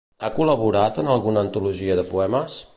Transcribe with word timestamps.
Ha 0.21 0.29
col·laborat 0.37 0.97
en 1.03 1.11
alguna 1.17 1.45
antologia 1.47 2.01
de 2.01 2.09
poemes? 2.15 2.61